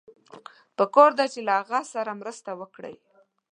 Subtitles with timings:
[0.77, 2.95] پکار ده چې له هغه سره مرسته وکړئ.